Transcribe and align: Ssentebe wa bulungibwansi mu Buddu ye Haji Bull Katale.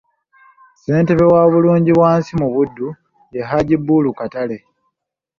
Ssentebe 0.77 1.25
wa 1.33 1.43
bulungibwansi 1.51 2.31
mu 2.41 2.47
Buddu 2.53 2.87
ye 3.33 3.41
Haji 3.49 3.77
Bull 3.85 4.05
Katale. 4.19 4.57